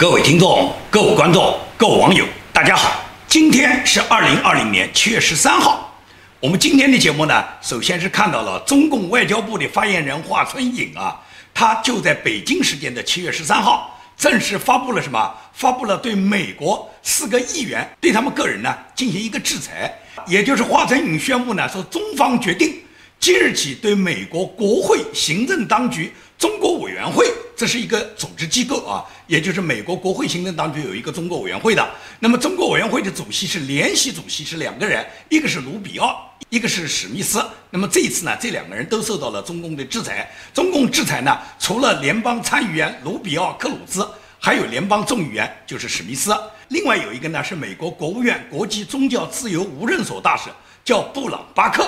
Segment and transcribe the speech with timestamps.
[0.00, 3.04] 各位听众、各位观众、各位网友，大家好！
[3.28, 5.94] 今天是二零二零年七月十三号。
[6.40, 11.20] 我们今天的节目呢，首先是看到了中共外交部的发言人华春莹啊，
[11.52, 15.34] 他就在北京时间的七月十三号正式发布了什么？
[15.52, 19.94] 发布了对美国四个议员对他们个人呢进行一个制裁，
[20.26, 22.74] 也就是华春莹宣布呢，说中方决定
[23.18, 26.10] 即日起对美国国会行政当局
[26.40, 27.26] 中国委员会。
[27.54, 31.86] 这是一个组织机构啊，也就是美国国会行政当局有一个中国委员会的。
[32.18, 37.44] 那么中国委员会的主席是联席主席，是两个人，一个是卢比奥，一个是史密斯。
[37.68, 40.26] 那么这一次呢，这两个人都受到了中共的制裁。
[40.54, 46.34] 中共制裁呢，除了联邦参议员卢比奥、克鲁兹，还有联邦众议员就是史密斯。
[46.68, 50.48] 另外有一个呢，是美国国务院国际宗教自由无任所大使，
[50.82, 51.86] 叫布朗巴克。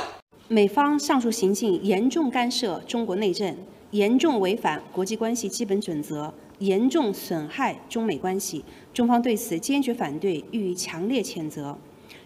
[0.49, 3.57] 美方上述行径严重干涉中国内政。
[3.93, 11.77] 严重违反国际关系基本准则，严重损害中美关系，中方对此坚决反对，予以强烈谴责。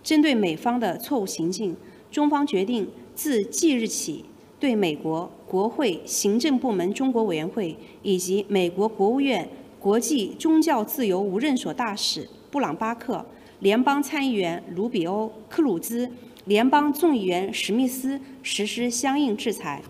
[0.02, 1.76] 针对美方的错误行径，
[2.10, 4.24] 中方决定自即日起，
[4.60, 9.48] 对美国国会行政部门中国委员会以及美国国务院
[9.80, 13.26] 国际宗教自由无任所大使布朗巴克、
[13.58, 16.08] 联邦参议员卢比欧、克鲁兹、
[16.44, 19.82] 联邦众议员史密斯实施相应制裁。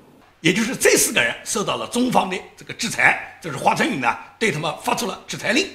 [0.46, 5.68] 也就是这四个人受到了中方的这个制裁，这是华春莹呢对他们发出了制裁令，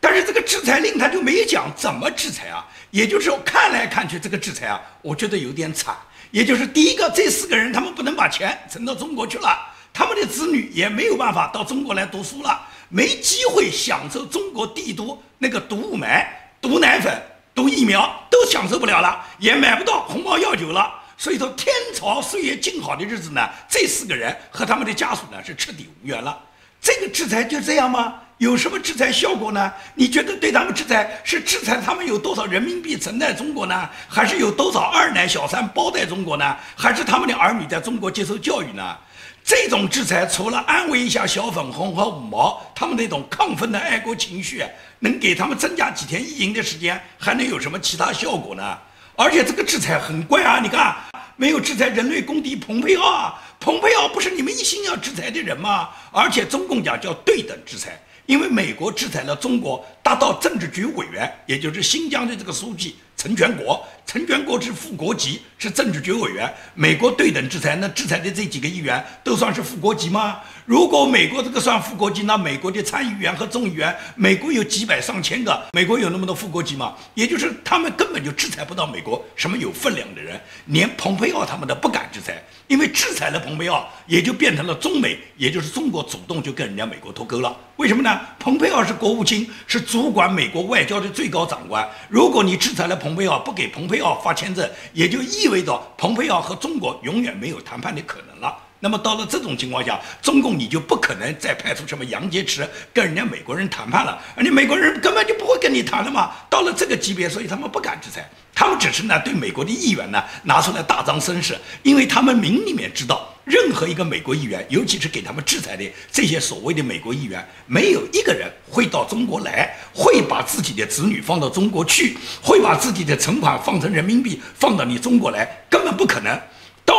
[0.00, 5.96] 但是这个制裁令他就没讲怎么制裁啊，也就是说看来看去这个制裁啊，我觉得有点惨。
[6.32, 9.56] 也就是第一个，这四个人他们不能把钱存到中国去了，
[9.92, 16.26] 他们的子女也没有办法到中国来读书了，没机会享受中国帝都那个毒雾霾、
[16.60, 17.22] 毒奶粉、
[17.54, 20.92] 毒疫苗都享受不了了，也买不到红毛药酒了。
[21.18, 26.38] 所以说，天朝岁月静好的日子呢，这四个人和他们的家属呢是彻底无缘了。
[26.80, 28.14] 这个制裁就这样吗？
[28.38, 29.72] 有什么制裁效果呢？
[29.96, 33.90] 你觉得对他们制裁是制裁他们有多少人民币存在中国呢？
[34.06, 36.56] 还是有多少二奶小三包在中国呢？
[36.76, 38.96] 还是他们的儿女在中国接受教育呢？
[39.42, 44.64] 这种制裁除了安慰一下小粉红和五毛他们那种亢奋的爱国情绪，
[45.00, 48.78] 能给他们增加几天意淫的时间，还能有什么其他效果呢？
[49.18, 50.60] 而且这个制裁很怪啊！
[50.62, 50.94] 你看，
[51.34, 55.88] 没有制裁人类公敌蓬佩奥啊，蓬佩奥不是你们一心要制裁的人吗？
[56.12, 62.96] 而且中共讲叫对等制裁，因为美国制裁了中国，达到政治局委员，也就是新疆的这个书记。
[63.16, 66.50] 陈全国，陈全国是副国级，是政治局委员。
[66.74, 70.38] 美国对等制裁，那制裁的这几个议员都算是副国级吗？
[70.64, 76.94] 如果美国这个算副国级，那美国的参议员和众议员，美国有几百上千个，美国有那么多副国级吗？
[77.12, 87.54] 也就是他们根本就制裁不到美国什么有分量的人，连蓬佩奥他们都不敢制裁，因为制裁了蓬佩奥，也就变成了中美，也就是中国主动就跟人家美国脱钩了。
[87.76, 88.18] 为什么呢？
[88.38, 91.86] 蓬佩奥是国务卿，是主管美国外交的最高长官。
[92.08, 98.56] 如果你制裁了，蓬佩奥不给蓬佩要发签证，也就意味着蓬佩奥和中国永远没有谈判的可能了。
[98.80, 106.30] 那么到了这种情况下，中共你就不可能再派出什么杨洁篪跟人家美国人谈判了，而你美国人根本就不会跟你谈了嘛。
[106.48, 113.28] 到了这个级别，所以他们不敢制裁，他们只是呢对美国的议员呢拿出来大张声势，因为他们明里面知道。
[113.44, 126.38] 任何一个美国议员，尤其是给他们制裁的这些所谓的美国议员，没有一个人会到中国来，会把自己的子女放到中国去，会把自己的存款放成人民币放到你中国来，根本不可能。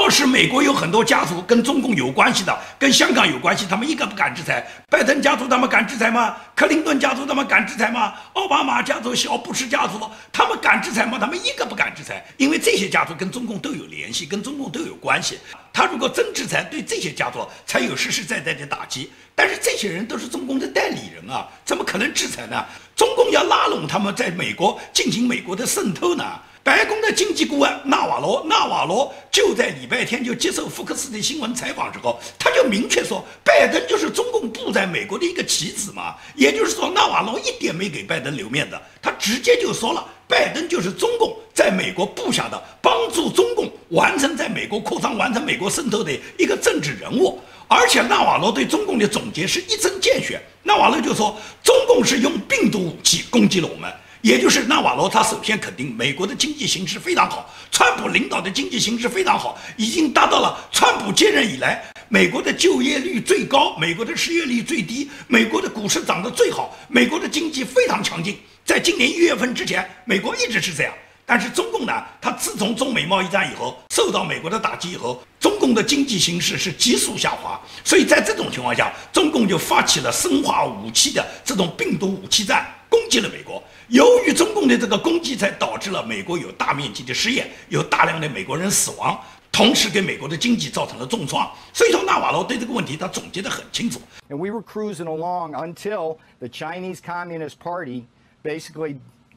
[0.01, 4.65] 倒是美国有很多家族跟中共有关系的，跟香港有关系，他们一个不敢制裁。
[4.89, 6.37] 拜登家族他们敢制裁吗？
[6.55, 8.13] 克林顿家族他们敢制裁吗？
[8.31, 9.99] 奥巴马家族、小布什家族
[10.31, 11.17] 他们敢制裁吗？
[11.19, 15.37] 他们一个不敢制裁，因为这些家族跟中共都有联系，跟中共都有关系。
[15.73, 19.11] 他如果真制裁，对这些家族才有实实在在的打击。
[19.35, 22.65] 但是这些人都是中共的代理人啊，怎么可能制裁呢？
[22.95, 26.23] 中共要拉拢他们在美国进行美国的渗透呢？
[26.69, 36.13] 白宫的经济顾问纳瓦罗，纳瓦罗就在礼拜天就接受福克斯的新闻采访之后，他就明确说，拜登就是中共布在美国的一个棋子嘛。
[36.35, 47.39] 也就是说，纳瓦罗一点没给拜登留面子，他直接就说了，拜登就是中共在美国布下的，帮助中共完成在美国扩张、完成美国渗透的一个政治人物。
[47.67, 53.91] 而且纳瓦罗对中共的总结是一针见血，纳瓦罗就说，中共是用病毒武器攻击了我们。
[54.21, 68.37] 也就是纳瓦罗，他首先肯定美国的经济形势非常好，川普领导的经济形势非常好，已经达到了川普接任以来美国的就业率最高，美国的失业率最低，美国的股市涨得最好，美国的经济非常强劲。
[68.65, 70.93] 在今年一月份之前，美国一直是这样。
[71.25, 77.61] 但是中共呢，它自从中美贸易战以后，受到美国的打击以后，中共的经济形势是急速下滑。
[77.83, 83.63] 所以在这种情况下，中共就发起了生化武器的这种病毒武器战，攻击了美国。
[83.88, 89.18] 由于中共的这个攻击，才导致了美国有大面积的失业，有大量的美国人死亡。
[89.52, 94.00] 同时给美国的经济造成了重创，所以说纳瓦罗对这个问题他总结得很清楚。
[94.28, 98.06] And we were cruising along until the Chinese Communist Party
[98.42, 98.96] basically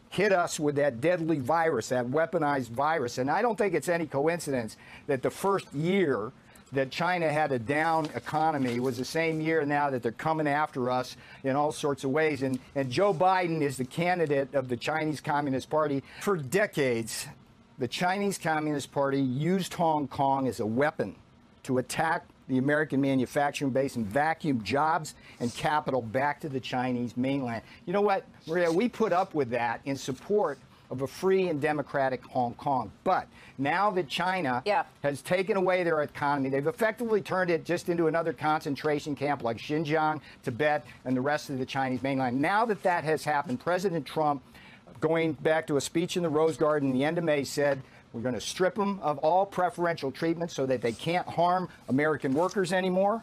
[0.09, 3.19] hit us with that deadly virus, that weaponized virus.
[3.19, 4.75] And I don't think it's any coincidence
[5.07, 6.31] that the first year
[6.72, 10.90] that China had a down economy was the same year now that they're coming after
[10.90, 12.42] us in all sorts of ways.
[12.42, 17.26] And, and Joe Biden is the candidate of the Chinese Communist Party for decades
[17.82, 21.16] the Chinese Communist Party used Hong Kong as a weapon
[21.64, 27.16] to attack the American manufacturing base and vacuum jobs and capital back to the Chinese
[27.16, 27.62] mainland.
[27.86, 28.70] You know what, Maria?
[28.70, 30.58] We put up with that in support
[30.92, 32.92] of a free and democratic Hong Kong.
[33.02, 34.84] But now that China yeah.
[35.02, 39.56] has taken away their economy, they've effectively turned it just into another concentration camp like
[39.56, 42.38] Xinjiang, Tibet, and the rest of the Chinese mainland.
[42.40, 44.42] Now that that has happened, President Trump
[45.00, 47.82] going back to a speech in the Rose Garden in the end of May, said
[48.12, 52.34] we're going to strip them of all preferential treatment so that they can't harm American
[52.34, 53.22] workers anymore,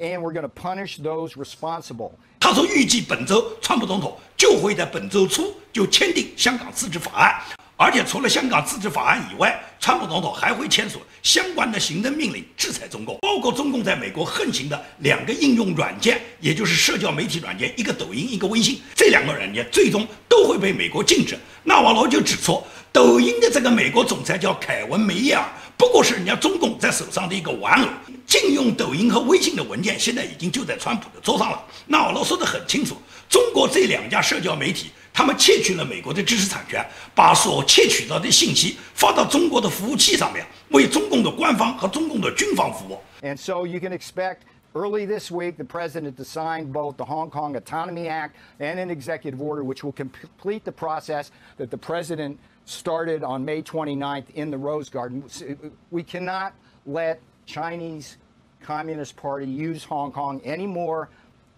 [0.00, 2.12] and we're going to punish those responsible.
[2.40, 7.34] 他说，预计本周川普总统就会在本周初就签订香港自治法案，
[7.76, 21.38] 而且除了香港自治法案以外，川普总统还会签署相关的行政命令制裁中共，包括中共在美国横行的两个应用软件，也就是社交媒体软件，一个抖音，一个微信，这两个软件最终都会被美国禁止。
[21.64, 25.44] 纳瓦罗就指出，抖音的这个美国总裁叫凯文梅耶尔，
[25.80, 27.88] 不过是人家中共在手上的一个玩偶。
[28.26, 31.64] 禁用抖音和微信的文件现在已经就在川普的桌上了。
[31.86, 32.96] 纳瓦罗说得很清楚，
[33.30, 34.90] 中国这两家社交媒体。
[35.10, 42.98] 他们窃取了美国的知识产权，把所窃取到的信息发到中国的服务器上面，为中共的官方和中共的军方服务。
[43.22, 44.40] And so you can expect
[44.74, 48.90] early this week the president to sign both the Hong Kong Autonomy Act and an
[48.90, 54.50] executive order, which will complete the process that the president started on May 29th in
[54.50, 55.24] the Rose Garden.
[55.24, 56.54] Uh, we cannot
[56.86, 58.16] let Chinese
[58.62, 61.08] Communist Party use Hong Kong anymore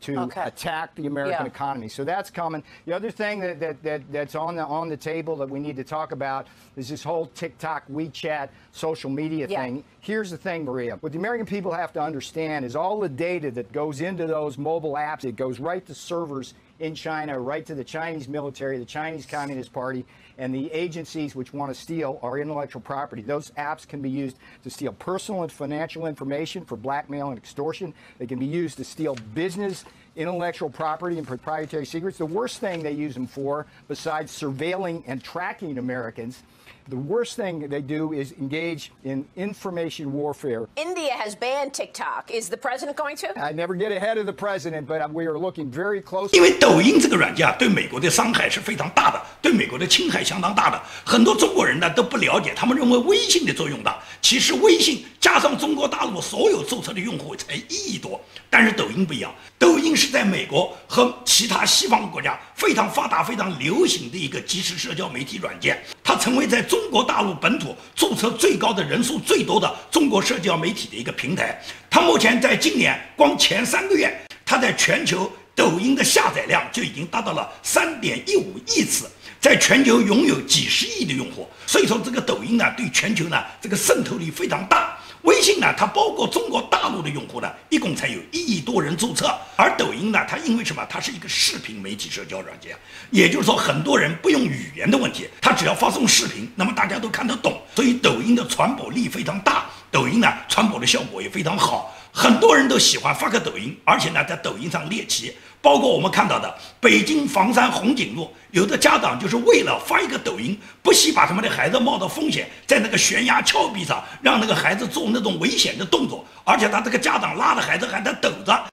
[0.03, 0.43] to okay.
[0.43, 1.51] attack the American yeah.
[1.51, 1.89] economy.
[1.89, 2.63] So that's coming.
[2.87, 5.77] The other thing that, that, that, that's on the on the table that we need
[5.77, 9.63] to talk about is this whole TikTok, WeChat, social media yeah.
[9.63, 9.85] thing.
[10.01, 10.97] Here's the thing, Maria.
[10.97, 14.59] What the American people have to understand is all the data that goes into those
[14.59, 18.85] mobile apps, it goes right to servers in China, right to the Chinese military, the
[18.85, 20.05] Chinese Communist Party,
[20.39, 23.23] and the agencies which want to steal our intellectual property.
[23.23, 27.95] Those apps can be used to steal personal and financial information for blackmail and extortion.
[28.19, 29.85] They can be used to steal business
[30.17, 32.19] intellectual property and proprietary secrets.
[32.19, 36.43] The worst thing they use them for, besides surveilling and tracking Americans,
[36.89, 40.67] the worst thing they do is engage in information warfare.
[40.77, 42.31] India has banned TikTok.
[42.31, 43.29] Is the president going to?
[43.39, 46.31] I never get ahead of the president, but we are looking very close.
[46.33, 50.81] 因为抖音这个软件啊，对美国的伤害是非常大的，对美国的侵害相当大的。
[51.05, 58.21] 很多中国人呢都不了解，他们认为微信的作用大，其实微信加上中国大陆所有注册的用户才一亿多，
[58.51, 71.61] 但是抖音不一样，抖音是在美国和其他西方国家非常发达、非常流行的一个即时社交媒体软件，它成为在中国大陆本土注册最高的人数最多的中国社交媒体的一个平台。
[71.91, 74.17] 它目前在今年光前三个月，
[74.47, 79.11] 它在全球抖音的下载量就已经达到了三点一五亿次，
[79.41, 81.51] 在全球拥有几十亿的用户。
[81.67, 84.97] 所以说，这个抖音呢，对全球呢这个渗透力非常大。
[85.23, 89.33] 微信呢，它包括中国大陆的用户呢，一共才有一亿多人注册。
[89.57, 90.85] 而抖音呢，它因为什么？
[90.91, 92.77] 它是一个视频媒体社交软件，
[93.11, 97.61] 也就是说，很多人不用语言的问题，它只要发送视频，那么大家都看得懂。
[97.75, 105.37] 所以抖音的传播力非常大，抖音呢传播的效果也非常好，很多人都喜欢发个抖音，而且呢在抖音上猎奇。
[105.63, 118.65] 包括我们看到的北京房山红景路，有的家长就是为了发一个抖音，不惜把他们的孩子冒着风险，在那个悬崖峭壁上让那个孩子做那种危险的动作，而且他这个家长拉着孩子还在抖着。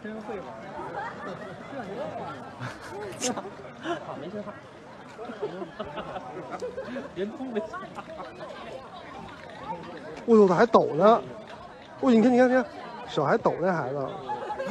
[0.00, 0.46] 真会玩，
[4.06, 4.52] 好，没信号。
[7.16, 8.04] 人工没信号。
[10.24, 11.20] 我操，还抖呢！
[12.00, 12.64] 哦，你看，你看，你看，
[13.08, 14.08] 手还抖，那孩子。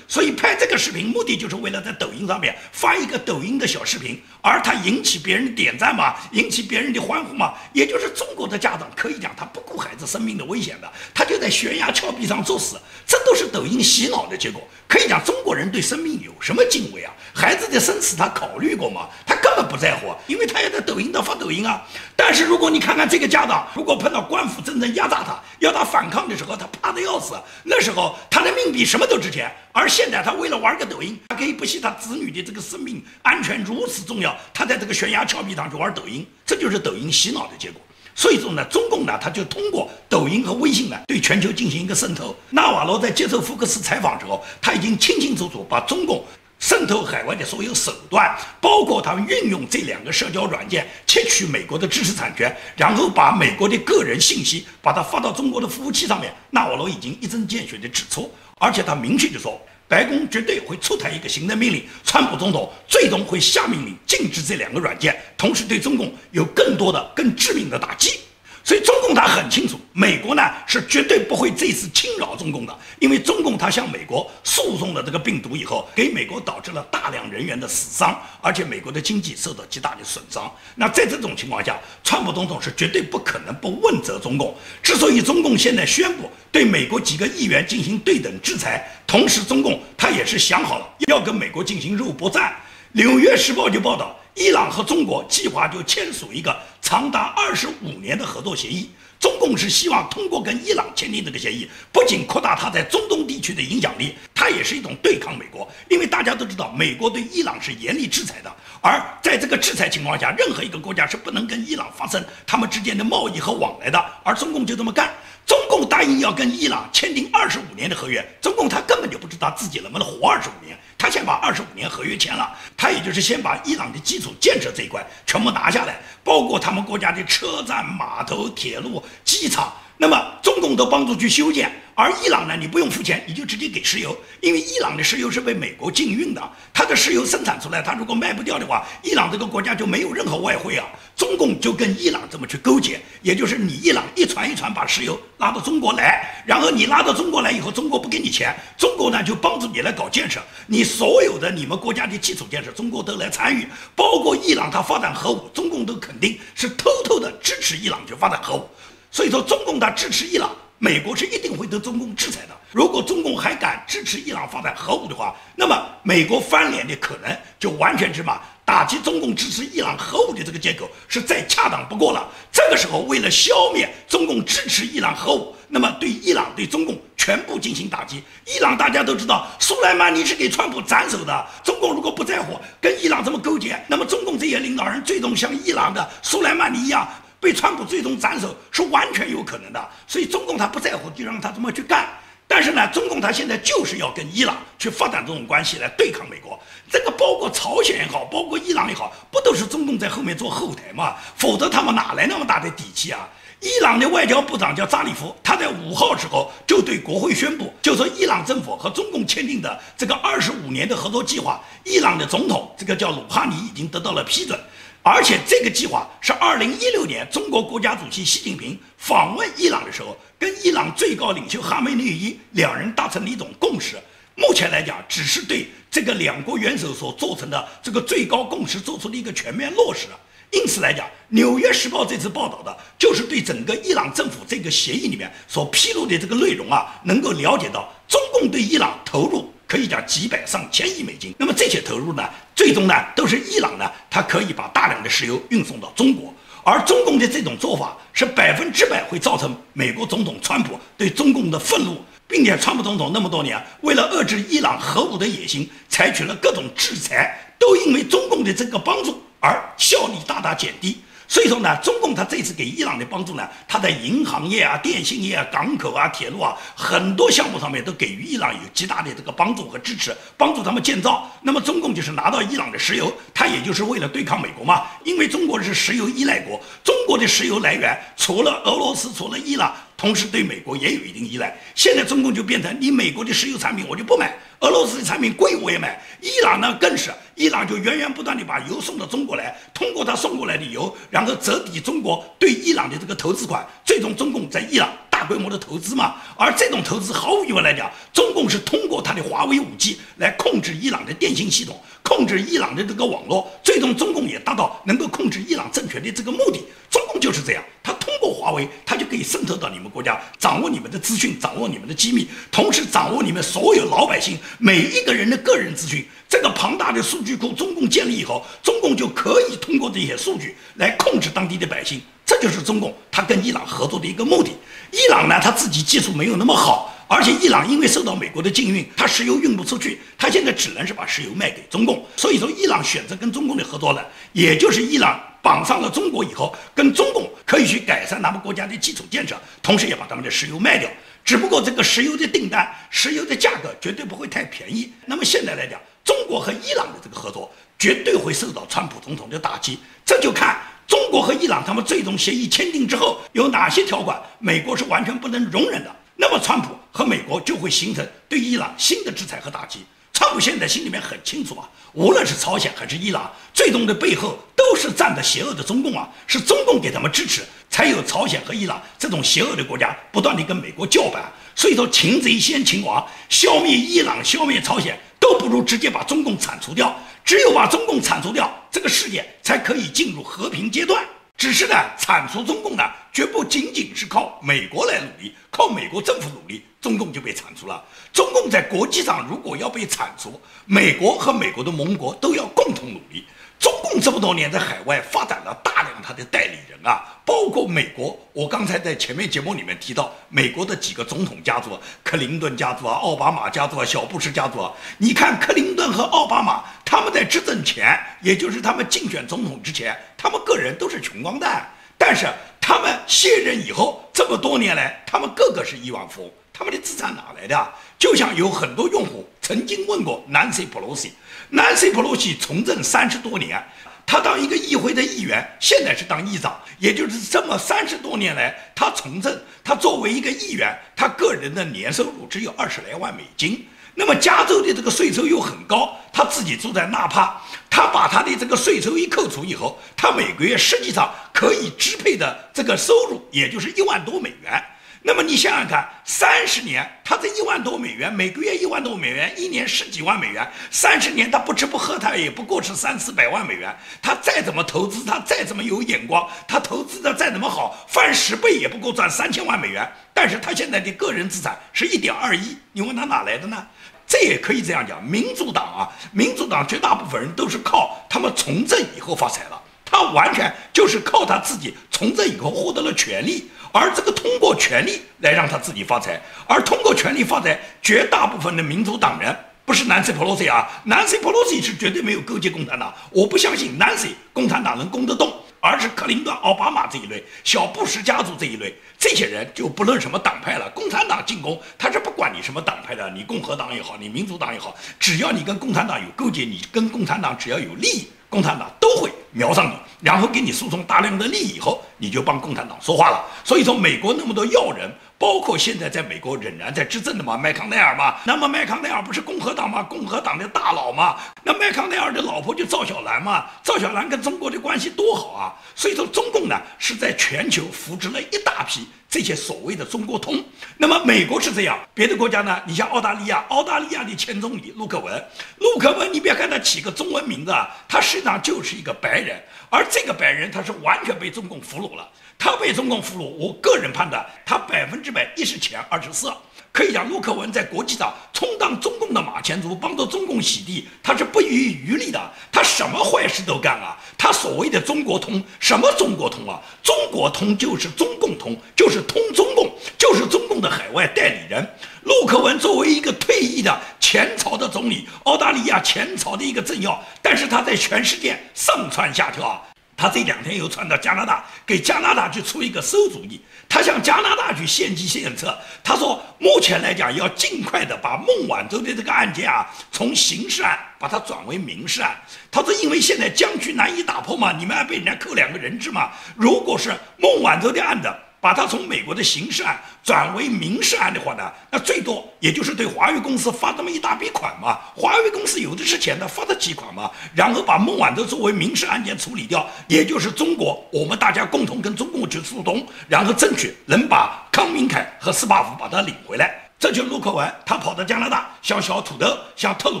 [0.06, 7.54] 所以拍这个视频，目的就是为了在抖音上面发一个抖音的小视频，而他引起别人点赞嘛，引起别人的欢呼嘛。
[7.72, 14.62] 也就是中国的家长可以讲，他不顾孩子生命的危险的，他就在悬崖峭壁上作死，这都是抖音洗脑的结果。
[14.86, 17.12] 可以讲，中国人对生命有什么敬畏啊？
[17.34, 19.08] 孩子的生死他考虑过吗？
[19.26, 21.82] 他根本不在乎，因为他也在抖音上发抖音啊。
[22.14, 27.34] 但是如果你看看这个家长，如果碰到官府真正压榨他，要他反抗的时候，他怕的要死。
[27.64, 29.52] 那时候他的命比什么都值钱。
[29.72, 37.78] 而而现在他为了玩个抖音，他可以不惜他子女的这个生命安全如此重要，他在这个悬崖峭壁上去玩抖音，这就是抖音洗脑的结果。
[38.14, 42.34] 所以说呢，中共呢，他就通过抖音和微信呢，对全球进行一个渗透。
[42.48, 46.24] 纳瓦罗在接受福克斯采访之后，他已经清清楚楚把中共
[46.58, 59.60] 渗透海外的所有手段，包括他们运用这两个社交软件窃取美国的知识产权，然后把美国的个人信息把它发到中国的服务器上面，纳瓦罗已经一针见血地指出，而且他明确地说。
[59.86, 68.20] 白宫绝对会出台一个行政命令，川普总统最终会下命令禁止这两个软件，同时对中共有更多的、更致命的打击。
[68.64, 80.50] 所以中共他很清楚，美国呢是绝对不会这次侵扰中共的，因为中共他向美国输送了这个病毒以后，给美国导致了大量人员的死伤，而且美国的经济受到极大的损伤。
[80.76, 84.56] 那在这种情况下，川普总统是绝对不可能不问责中共。
[84.82, 92.44] 之所以中共现在宣布对美国几个议员进行对等制裁，同时中共他也是想好了要跟美国进行肉搏战。
[92.92, 98.90] 《纽约时报》就报道，伊朗和中国计划就签署一个长达二十五年的合作协议。
[99.20, 105.66] 中共是希望通过跟伊朗签订这个协议，不仅扩大它在中东地区的影响力，它也是一种对抗美国。
[105.88, 114.04] 因为大家都知道，美国对伊朗是严厉制裁的，而在这个制裁情况下，任何一个国家是不能跟伊朗发生他们之间的贸易和往来的。
[114.22, 115.14] 而中共就这么干。
[115.46, 129.72] 中共答应要跟伊朗签订二十五年的合约，中共他根本就不知道自己能不能活二十五年，他先把二十五年合约签了，他也就是先把伊朗的基础建设这一块全部拿下来，包括他们国家的车站、码头、铁路、机场。
[129.96, 140.84] 那么中共都帮助去修建，而伊朗呢，你不用付钱，你就直接给石油，因为伊朗的石油是被美国禁运的，它的石油生产出来，它如果卖不掉的话，伊朗这个国家就没有任何外汇啊。
[141.16, 158.68] 中共就跟伊朗这么去勾结，也就是你伊朗一船一船把石油拉到中国来，然后你拉到中国来以后，中国不给你钱，中国呢就帮助你来搞建设，你所有的你们国家的基础建设，中国都来参与，包括伊朗它发展核武，中共都肯定是偷偷的支持伊朗去发展核武。
[159.14, 162.56] 所以说，中共他支持伊朗，美国是一定会对中共制裁的。
[162.72, 172.28] 如果中共还敢支持伊朗发展核武的话，那么美国翻脸的可能就完全是嘛，打击中共支持伊朗核武的这个借口是再恰当不过了。
[172.50, 178.20] 这个时候，为了消灭中共支持伊朗核武，那么对伊朗、对中共全部进行打击。
[178.46, 181.46] 伊朗大家都知道，苏莱曼尼是给川普斩首的。
[181.62, 187.08] 中共如果不在乎跟伊朗这么勾结，那么中共这些领导人最终像伊朗的苏莱曼尼一样。
[187.44, 192.08] 被川普最终斩首是完全有可能的，所以中共他不在乎，就让他这么去干。
[192.48, 196.58] 但是呢，中共他现在就是要跟伊朗去发展这种关系来对抗美国。
[196.90, 201.16] 这个包括朝鲜也好，包括伊朗也好，不都是中共在后面做后台吗？
[201.36, 203.28] 否则他们哪来那么大的底气啊？
[203.60, 214.58] 伊朗的外交部长叫扎里夫，他在五号时候就对国会宣布，就说伊朗政府和中共签订的这个二十五年的合作计划，伊朗的总统这个叫鲁哈尼已经得到了批准。
[215.06, 223.98] 而且这个计划是二零一六年中国国家主席习近平访问伊朗的时候，跟伊朗最高领袖哈梅内伊两人达成的一种共识。
[224.34, 230.06] 目前来讲，只是对这个两国元首所做成的这个最高共识做出了一个全面落实。
[230.50, 239.52] 因此来讲，《纽约时报》这次报道的就是对整个伊朗政府这个协议里面所披露的这个内容啊，能够了解到中共对伊朗投入。
[239.66, 242.22] 可以讲几百上千亿美金，那么这些投入呢，
[242.54, 260.98] 最终呢都是伊朗呢，它可以把大量的石油运送到中国，而中共的这种做法是百分之百会造成美国总统川普对中共的愤怒，并且川普总统那么多年为了遏制伊朗核武的野心，采取了各种制裁，都因为中共的这个帮助而效力大大减低。
[261.26, 271.30] 所以说呢，中共他这次给伊朗的帮助呢，他在银行业啊、电信业啊、港口啊、铁路啊很多项目上面都给予伊朗有极大的这个帮助和支持，帮助他们建造。
[271.42, 279.74] 那么中共就是拿到伊朗的石油，他也就是为了对抗美国嘛，因为中国是石油依赖国，中国的石油来源除了俄罗斯，除了伊朗。
[279.96, 306.58] 同时对美国也有一定依赖，现在中共就变成你美国的石油产品我就不买，俄罗斯的产品贵我也买，伊朗呢更是，伊朗就源源不断的把油送到中国来，通过他送过来的油，然后折抵中国对伊朗的这个投资款，最终中共在伊朗大规模的投资嘛，而这种投资毫无疑问来讲，中共是通过他的华为五 G 来控制伊朗的电信系统，控制伊朗的这个网络，最终中共也达到能够控制伊朗政权的这个目的，
[306.90, 308.34] 中共就是这样，他通过。
[308.34, 316.04] 华为，它就可以渗透到你们国家，掌握你们的资讯，掌握你们的机密，同时掌握你们所有老百姓每一个人的个人资讯。
[316.28, 322.02] 这个庞大的数据库，中共建立以后，中共就可以通过这些数据来控制当地的百姓。
[322.24, 324.50] 这就是中共他跟伊朗合作的一个目的。
[324.90, 326.90] 伊朗呢，他自己技术没有那么好。
[327.06, 332.04] 而且伊朗因为受到美国的禁运，它石油运不出去，它现在只能是把石油卖给中共。
[332.16, 340.90] 所以说，伊朗选择跟中共的合作了，也就是伊朗绑上了中国以后，跟中共可以去改善他们国家的基础建设，同时也把他们的石油卖掉。
[341.22, 344.90] 只不过这个石油的订单、石油的价格绝对不会太便宜。
[345.04, 349.78] 那么现在来讲，中国和伊朗的这个合作绝对会受到川普总统的打击。
[350.06, 355.94] 这就看中国和伊朗他们最终协议签订之后有哪些条款，美国是完全不能容忍的。
[356.16, 359.80] 那么，川普和美国就会形成对伊朗新的制裁和打击。
[360.12, 371.24] 川普现在心里面很清楚啊，无论是朝鲜还是伊朗，最终的背后都是站着邪恶的中共啊，是中共给他们支持，才有朝鲜和伊朗这种邪恶的国家不断地跟美国叫板。
[371.56, 376.96] 所以说，擒贼先擒王，消灭伊朗、消灭朝鲜，都不如直接把中共铲除掉。
[377.24, 381.02] 只有把中共铲除掉，这个世界才可以进入和平阶段。
[381.36, 387.82] 只是呢，铲除中共呢，绝不仅仅是靠美国来努力，靠美国政府努力，中共就被铲除了。
[388.12, 393.24] 中共在国际上如果要被铲除，美国和美国的盟国都要共同努力。
[393.64, 398.14] 中共这么多年在海外发展了大量他的代理人啊，包括美国。
[398.34, 401.70] 我刚才在前面节目里面提到，美国的几个总统家族，
[402.02, 404.70] 克林顿家族啊，奥巴马家族啊，小布什家族啊。
[404.98, 411.66] 你看克林顿和奥巴马，他们在执政前，也就是他们竞选总统之前，他们个人都是穷光蛋。
[411.96, 412.26] 但是
[412.60, 416.30] 他们卸任以后，这么多年来，他们个个是亿万富翁。
[416.56, 417.72] 他们的资产哪来的？
[417.98, 423.60] 就像有很多用户曾经问过 Nancy Pelosi，Nancy Pelosi 从政三十多年，
[424.06, 433.66] 他当一个议会的议员，现在是当议长，也就是这么三十多年来，他从政，他作为一个议员，他个人的年收入只有二十来万美金。
[433.96, 444.62] 那么加州的这个税收又很高，他自己住在纳帕，他把他的这个税收一扣除以后，他每个月实际上可以支配的这个收入，也就是一万多美元。
[445.06, 453.76] 那么你想想看，三十年，他这一万多美元，每个月一万多美元，一年十几万美元，三十年他不吃不喝，他也不过是三四百万美元。
[454.00, 459.86] 他再怎么投资，他再怎么有眼光，他投资的再怎么好，翻十倍也不够赚三千万美元。
[460.14, 463.66] 但是他现在的个人资产是一点二亿，你问他哪来的呢？
[464.06, 473.50] 这也可以这样讲，民主党啊，民主党绝大部分人都是靠他们从政以后发财了，他完全就是靠他自己从政以后获得了权利。
[473.76, 499.74] 而这个通过权力来让他自己发财，而通过权力发财，绝大部分的民主党人不是 Nancy Pelosi 啊，Nancy Pelosi 是绝对没有勾结共产党，我不相信 Nancy 共产党能攻得动，而是克林顿、奥巴马这一类，小布什家族这一类，这些人就不论什么党派了，共产党进攻他是不管你什么党派的，你共和党也好，你民主党也好，只要你跟共产党有勾结，你跟共产党只要有利益，共产党都会瞄上你。
[500.00, 503.24] 然后给你输送大量的利益以后，你就帮共产党说话了。
[503.44, 508.16] 所以说，美国那么多要人，包括现在在美国仍然在执政的嘛，麦康奈尔嘛。
[508.24, 509.82] 那么麦康奈尔不是共和党吗？
[509.82, 511.16] 共和党的大佬嘛。
[511.42, 513.46] 那麦康奈尔的老婆就赵小兰嘛。
[513.62, 515.54] 赵小兰跟中国的关系多好啊。
[515.74, 520.44] 所以说，中共呢是在全球扶植了一大批这些所谓的中国通。
[520.76, 522.60] 那么美国是这样，别的国家呢？
[522.66, 525.24] 你像澳大利亚，澳大利亚的前总理陆克文，
[525.58, 529.42] 陆克文，你别看他起个中文名字啊，他实际上就是一个白人。
[529.70, 536.36] 而这个白人他是完全被中共俘虏了，他被中共俘虏，我个人判断他百分之百一是钱二是色，
[536.72, 542.20] 可以讲陆克文在国际上充当中共的马前卒，帮着中共洗地，他是不遗余力的，
[542.52, 546.60] 他什么坏事都干啊，他所谓的中国通，什么中国通啊？
[546.82, 551.66] 中国通就是中共通，就是通中共，就是中共的海外代理人。
[552.02, 559.62] 陆克文作为一个退役的前朝的总理，澳大利亚前朝的一个政要，但是他在全世界上蹿下跳啊！
[559.96, 565.56] 他这两天又窜到加拿大，给加拿大去出一个馊主意，他向加拿大去献计献策。
[565.82, 572.16] 他说，目前来讲要尽快的把孟晚舟的这个案件啊，从刑事案把它转为民事案。
[572.50, 576.10] 他说，因为现在僵局难以打破嘛，你们还被人家扣两个人质嘛。
[576.34, 578.12] 如果是孟晚舟的案子，
[578.44, 584.80] 把它从美国的刑事案转为民事案的话呢，那最多也就是对华为公司发这么一大笔款嘛。
[584.94, 587.10] 华为公司有的是钱的，发得起款嘛。
[587.34, 596.54] 然后把孟晚舟作为民事案件处理掉，也就是中国我们大家共同跟中共去诉讼，然后争取能把康明凯和斯巴夫把他领回来。
[596.78, 600.00] 这就陆克文他跑到加拿大向小土豆、向特鲁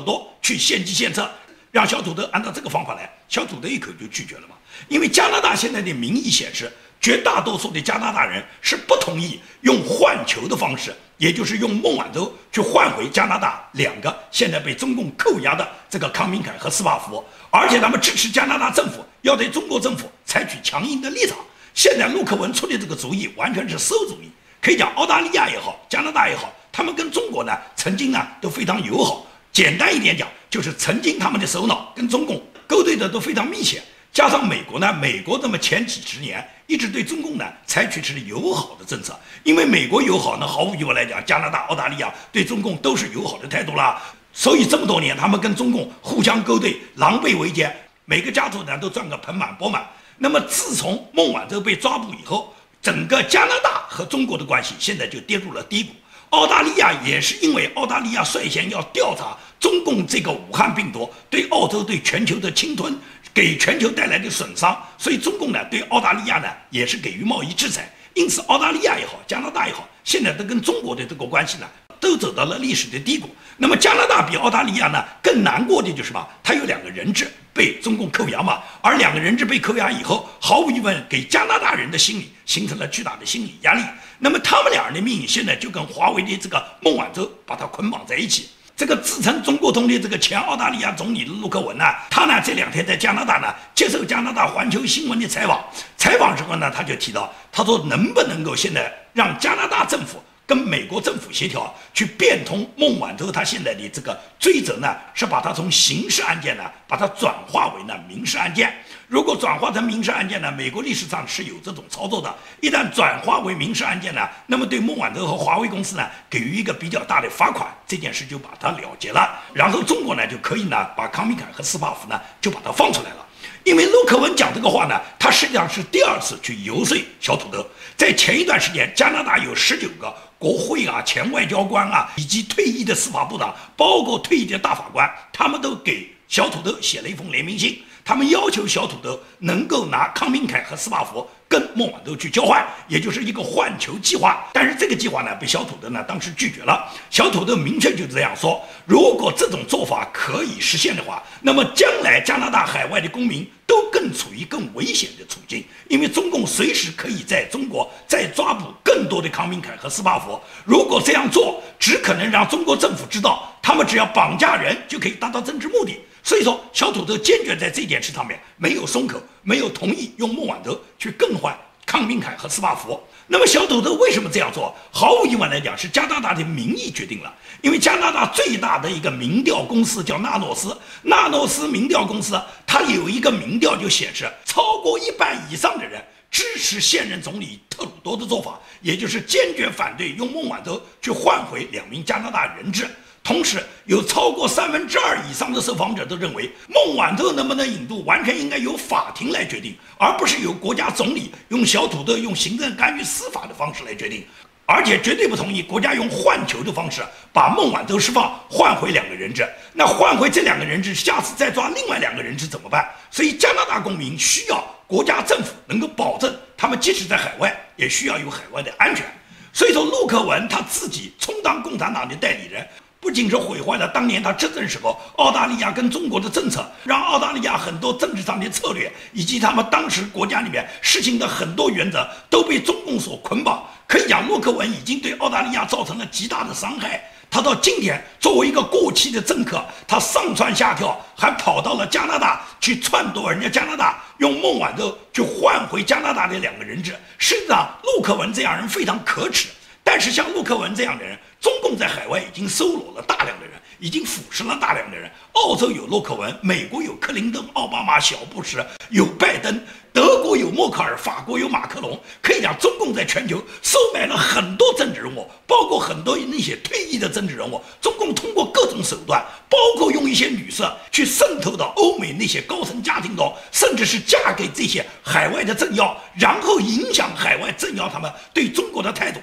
[0.00, 1.26] 多去献计献策，
[1.70, 4.54] 让小土豆按照这个方法来，小土豆一口就拒绝了嘛。
[4.88, 6.70] 因为加拿大现在的民意显示。
[7.04, 21.36] 绝大多数的加拿大人是不同意用换球的方式，也就是用孟晚舟去换回加拿大两个现在被中共扣押的这个康明凯和斯帕福，而且他们支持加拿大政府要对中国政府采取强硬的立场。
[21.74, 24.30] 现在陆克文出的这个主意完全是馊主意，
[24.62, 29.26] 可以讲澳大利亚也好，加拿大也好，他们跟中国呢曾经呢都非常友好。
[29.52, 33.82] 简单一点讲，就是曾经他们的首脑跟中共勾兑的都非常密切。
[34.14, 44.00] 加上美国呢，美国那么前几十年一直对中共呢采取是友好的政策，因为美国友好呢，毫无疑问来讲，加拿大、澳大利亚对中共都是友好的态度啦。
[44.32, 47.74] 所以这么多年，他们跟中共互相勾兑，狼狈为奸，
[48.04, 49.84] 每个家族呢都赚个盆满钵满。
[50.18, 55.90] 那么自从孟晚舟被抓捕以后，整个加拿大和中国的关系现在就跌入了低谷。
[56.30, 62.96] 澳大利亚也是因为澳大利亚率先要调查中共这个武汉病毒对澳洲、对全球的侵吞。
[63.34, 71.66] 给全球带来的损伤，所以中共呢对澳大利亚呢也是给予贸易制裁，因此澳大利亚也好，加拿大也好，现在都跟中国的这个关系呢
[71.98, 73.28] 都走到了历史的低谷。
[73.56, 76.24] 那么加拿大比澳大利亚呢更难过的就是什么？
[76.44, 83.82] 它有两个人质被中共扣押嘛，而两个人质被扣押以后，毫无疑问给加拿大人的心理形成了巨大的心理压力。
[84.20, 88.50] 那么他们两人的命运现在就跟华为的这个孟晚舟把它捆绑在一起。
[88.76, 95.64] 这个自称中国通的这个前澳大利亚总理的陆克文呢，他呢这两天在加拿大呢接受加拿大环球新闻的采访，
[95.96, 108.72] 采访时候呢他就提到，他说能不能够现在让加拿大政府跟美国政府协调，去变通孟晚舟他现在的这个追责呢，是把他从刑事案件呢把它转化为呢民事案件。
[109.06, 110.50] 如果转化成民事案件呢？
[110.50, 112.34] 美国历史上是有这种操作的。
[112.60, 119.38] 一旦转化为民事案件呢，那么对孟晚舟和华为公司呢给予一个比较大的罚款，这件事就把它了结了。
[119.52, 123.26] 然后中国呢就可以呢把康明凯和斯帕夫呢就把它放出来了。
[123.62, 127.64] 因为陆克文讲这个话呢，他实际上是第二次去游说小土豆。
[127.96, 130.12] 在前一段时间，加拿大有十九个
[130.44, 137.80] 国会啊、前外交官啊，以及退役的司法部长，包括退役的大法官，他们都给小土豆写了一封联名信。
[138.04, 144.44] 他们要求小土豆能够拿康明凯和斯帕福跟孟晚舟去交换，也就是一个换球计划。
[144.52, 146.92] 但是这个计划呢，被小土豆呢当时拒绝了。
[147.10, 160.40] 小土豆明确就这样说：如果这种做法可以实现的话，那么将来加拿大海外的公民都更处于更危险的处境，因为中共随时可以在中国再抓捕更多的康明凯和斯帕福。
[160.64, 166.00] 如果这样做，只可能让中国政府知道，他们只要绑架人就可以达到政治目的。
[166.24, 172.98] 所以说，小土豆坚决在这件事上面没有松口，没有同意用孟晚舟去更换康明凯和斯帕福。
[173.26, 174.74] 那么，小土豆为什么这样做？
[174.90, 177.32] 毫无疑问来讲，是加拿大的民意决定了。
[177.60, 192.88] 因为加拿大最大的一个民调公司叫纳诺斯，纳诺斯民调公司，它有一个民调就显示，超过一半以上的人支持现任总理特鲁多的做法，也就是坚决反对用孟晚舟去换回两名加拿大人质。
[193.22, 204.24] 同时，有超过三分之二以上的受访者都认为，孟晚舟能不能引渡，完全应该由法庭来决定，而不是由国家总理用小土豆用行政干预司法的方式来决定。
[204.66, 207.02] 而且绝对不同意国家用换球的方式
[207.34, 209.46] 把孟晚舟释放，换回两个人质。
[209.74, 212.88] 那换回这两个人质，下次再抓另外两个人质怎么办？
[213.10, 219.04] 所以，加拿大公民需要国家政府能够保证，他们即使在海外，也需要有海外的安全。
[219.52, 222.66] 所以说，陆克文他自己充当共产党的代理人。
[223.04, 233.62] 不仅是毁坏了当年他执政时候澳大利亚跟中国的政策，让澳大利亚很多政治上的策略以及他们当时国家里面实行的很多原则都被中共所捆绑。
[233.86, 236.98] 可以讲，洛克文已经对澳大利亚造成了极大的伤害。
[237.30, 246.96] 他到今天作为一个过气的政客，他上蹿下跳，还跑到了加拿大去篡夺人家加拿大用孟晚舟去换回加拿大的两个人质。
[247.18, 249.48] 实际上，洛克文这样人非常可耻。
[249.96, 255.08] 但是像陆克文这样的人，中共在海外已经搜罗了大量的人，已经腐蚀了大量的人。
[255.34, 259.56] 澳洲有洛克文，美国有克林顿、奥巴马、小布什，有拜登，
[259.92, 261.96] 德国有默克尔，法国有马克龙。
[262.20, 267.62] 可以讲，中共在全球收买了很多政治人物，包括很多那些退役的政治人物。
[267.80, 279.20] 中共通过各种手段，包括用一些女色去渗透到欧美那些高层家庭中，甚至是嫁给这些海外的政要，然后影响海外政要他们对中国的态度。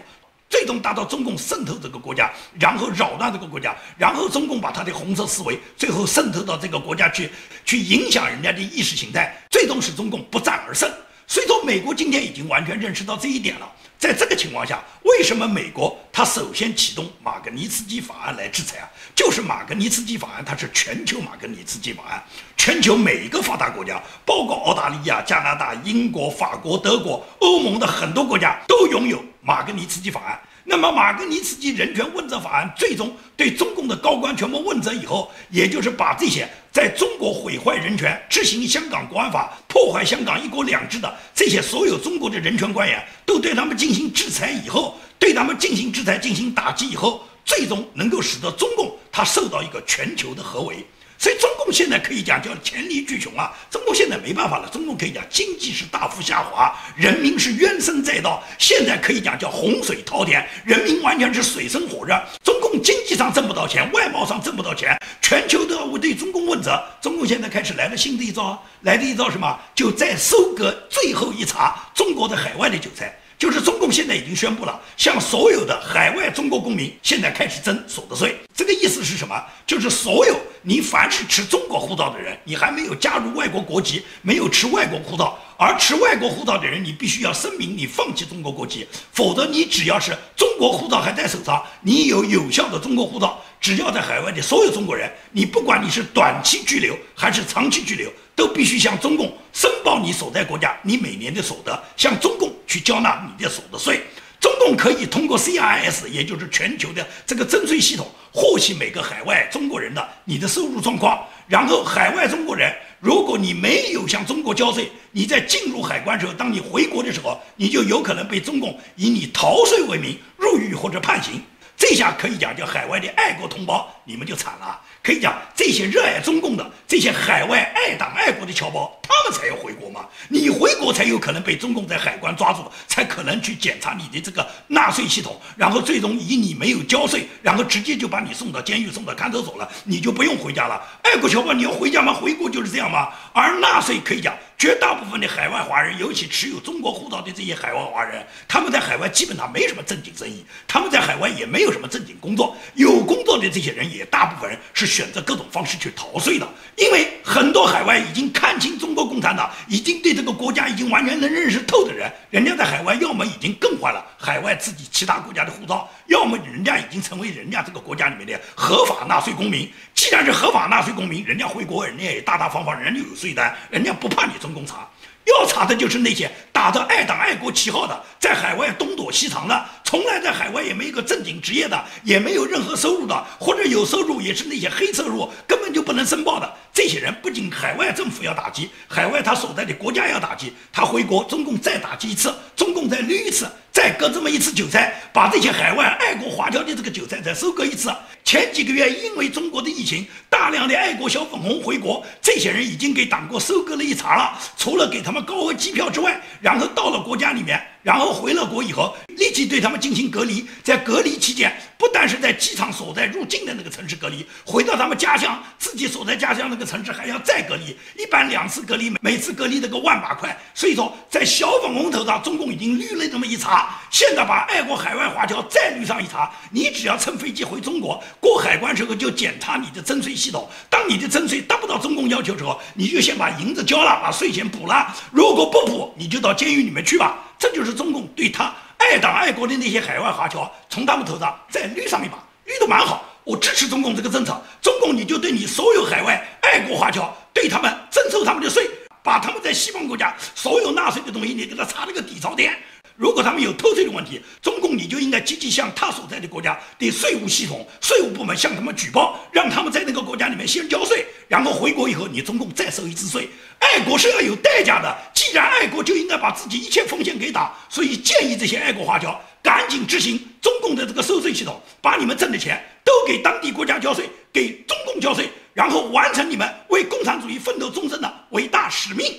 [0.51, 7.31] 最终达到中共渗透这个国家，然后扰乱这个国家，然后中共把他的红色思维最后渗透到这个国家去，
[7.63, 10.91] 去影响人家的意识形态，最终使中共不战而胜。
[11.25, 13.71] 所以说，美国今天已经完全认识到这一点了。
[13.97, 18.89] 在这个情况下，为什么美国它首先启动马格尼茨基法案来制裁啊？
[19.15, 22.21] 就是马格尼茨基法案，它是全球马格尼茨基法案，
[22.57, 30.39] 全球每一个发达国家，包括澳大利亚、加拿大、英国、法国、德国、欧盟的很多国家都拥有马格尼茨基法案。
[30.63, 50.85] 那么，马格尼茨基人权问责法案最终对中共的高官全部问责以后，也就是把这些在中国毁坏人权、执行香港国安法、破坏香港一国两制的这些所有中国的人权官员，都对他们进行制裁以后，对他们进行制裁、进行打击以后，最终能够使得中共它受到一个全球的合围。
[51.21, 53.53] 所以中共现在可以讲叫黔驴技穷啊！
[53.69, 62.19] 中共现在没办法了，中共可以讲经济是大幅下滑，人民是怨声载道，现在可以讲叫洪水滔天，人民完全是水深火热。
[62.43, 66.83] 中共经济上挣不到钱，外贸上挣不到钱，全球都要对中共问责。
[66.99, 69.59] 中共现在开始来了新的一招，来的一招什么？
[69.75, 73.15] 就在收割最后一茬中国的海外的韭菜。
[73.37, 78.35] 就是中现在已经宣布了，向所有的海外中国公民现在开始征所得税。
[78.55, 79.35] 这个意思是什么？
[79.65, 98.11] 就是所有你凡是持中国护照的人，你还没有加入外国国籍，没有持外国护照，而持外国护照的人，你必须要声明你放弃中国国籍，否则你只要是中国护照还在手上，你有有效的中国护照，只要在海外的所有中国人，你不管你是短期拘留还是长期拘留。
[98.33, 104.01] 都必须向中共申报你所在国家你每年的所得，向中共去交纳你的所得税。
[104.39, 111.23] 中共可以通过 CRS，也就是全球的这个征税系统，获悉每个海外中国人的你的收入状况。
[111.47, 121.43] 然后，海外中国人，如果你没有向中国交税，你在进入海关时候，当你回国的时候，你就有可能被中共以你逃税为名入狱或者判刑。
[121.81, 124.79] 这下可以讲叫海外的爱国同胞，你们就惨了。
[125.01, 130.05] 可以讲，这些热爱中共的、这些海外爱党爱国的侨胞，他们才要回国嘛。
[130.29, 140.81] 你回国才有可能被中共在海关抓住，才可能去检查你的这个纳税系统，然后最终以你没有交税，然后直接就把你送到监狱、送到看守所了，你就不用回家了。
[141.03, 142.13] 爱国侨胞，你要回家吗？
[142.13, 143.09] 回国就是这样吗？
[143.33, 144.35] 而纳税可以讲。
[144.57, 152.55] 绝大部分的海外华人，尤其持有中国护照的这些海外华人，他们在海外基本上没什么正经生意，他们在海外也没有什么正经工作。
[152.75, 156.47] 有工作的这些人，也大部分人是选择各种方式去逃税的。
[156.75, 169.69] 因为很多海外已经看清中国共产党，已经对这个国家已经完全能认识透的人，人家在海外要么已经更换了海外自己其他国家的护照，要么人家已经成为人家这个国家里面的合法纳税公民。
[169.93, 174.87] 既然是合法纳税公民，人家回国，人家也大大方方，人家有税单，人家不怕你中共查。
[175.25, 186.49] 要查的就是那些打着爱党爱国旗号的，在海外东躲西藏的，从来在海外也没有个正经职业的，也没有任何收入的，或者有收入也是那些黑收入，根本就不能申报的。
[186.71, 197.93] 这些人不仅海外政府要打击，海外他所在的国家要打击，他回国，中共再打击一次，中共再捋一次，再割这么一次韭菜，把这些海外爱国华侨的这个韭菜再收割一次。
[198.23, 204.39] 前几个月因为中国的疫情，大量的爱国小粉红回国，这些人已经给党国收割了一茬了。
[204.55, 207.61] 除了给他们高额机票之外，然后到了国家里面。
[207.83, 210.45] 然后回了国以后，立即对他们进行隔离。
[210.63, 217.75] 在隔离期间，不但是在机场所在入境的那个城市隔离，回到他们家乡自己所在家乡那个城市还要再隔离。
[217.97, 220.37] 一般两次隔离，每次隔离那个万把块。
[220.53, 223.79] 所以说，在小粉红头上，中共已经绿了这么一茬。
[223.89, 226.31] 现在把爱国海外华侨再绿上一茬。
[226.51, 230.47] 你只要乘飞机回中国，过海关时候就检查你的征税系统。
[230.69, 234.95] 当你的征税达不到中共要求之后，你就先把银子交了，把税钱补了。
[235.11, 237.17] 如果不补，你就到监狱里面去吧。
[237.51, 243.05] 就是中共对他爱党爱国的那些海外华侨，从他们头上再绿上一把，绿得蛮好。
[243.23, 248.67] 我支持中共这个政策，中共你就对你所有海外爱国华侨，对他们征收他们的税，
[249.03, 252.51] 把他们在西方国家所有纳税的东西，你给他查了个底朝天。
[252.97, 263.29] 如果他们有偷税的问题，中共你就应该积极向他所在的国家的税务系统、税务部门向他们举报，让他们在那个国家里面先交税，然后回国以后你中共再收一次税。
[263.61, 279.15] 爱国是要有代价的，既然爱国就应该把自己一切奉献给党，所以建议这些爱国华侨赶紧执行中共的这个收税系统，把你们挣的钱都给当地国家交税，给中共交税，然后完成你们为共产主义奋斗终身的伟大使命。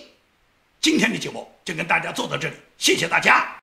[0.81, 3.62] 今天的节目就跟大家做到这里，谢谢大家。